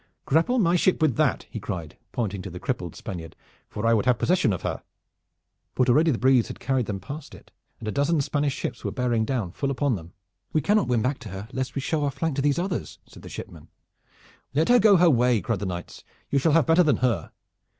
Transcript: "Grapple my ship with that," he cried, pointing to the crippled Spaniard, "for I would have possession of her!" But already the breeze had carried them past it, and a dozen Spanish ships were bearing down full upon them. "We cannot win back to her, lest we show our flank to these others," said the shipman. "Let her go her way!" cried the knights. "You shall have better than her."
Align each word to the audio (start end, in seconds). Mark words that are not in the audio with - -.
"Grapple 0.25 0.57
my 0.57 0.75
ship 0.75 0.99
with 0.99 1.15
that," 1.17 1.45
he 1.51 1.59
cried, 1.59 1.95
pointing 2.11 2.41
to 2.41 2.49
the 2.49 2.59
crippled 2.59 2.95
Spaniard, 2.95 3.35
"for 3.69 3.85
I 3.85 3.93
would 3.93 4.07
have 4.07 4.17
possession 4.17 4.51
of 4.51 4.63
her!" 4.63 4.81
But 5.75 5.89
already 5.89 6.09
the 6.09 6.17
breeze 6.17 6.47
had 6.47 6.59
carried 6.59 6.87
them 6.87 6.99
past 6.99 7.35
it, 7.35 7.51
and 7.77 7.87
a 7.87 7.91
dozen 7.91 8.19
Spanish 8.21 8.55
ships 8.55 8.83
were 8.83 8.89
bearing 8.91 9.25
down 9.25 9.51
full 9.51 9.69
upon 9.69 9.93
them. 9.95 10.13
"We 10.53 10.61
cannot 10.61 10.87
win 10.87 11.03
back 11.03 11.19
to 11.19 11.29
her, 11.29 11.47
lest 11.53 11.75
we 11.75 11.81
show 11.81 12.03
our 12.03 12.09
flank 12.09 12.35
to 12.37 12.41
these 12.41 12.57
others," 12.57 12.97
said 13.05 13.21
the 13.21 13.29
shipman. 13.29 13.67
"Let 14.55 14.69
her 14.69 14.79
go 14.79 14.97
her 14.97 15.07
way!" 15.07 15.39
cried 15.39 15.59
the 15.59 15.67
knights. 15.67 16.03
"You 16.31 16.39
shall 16.39 16.53
have 16.53 16.65
better 16.65 16.81
than 16.81 16.97
her." 17.05 17.29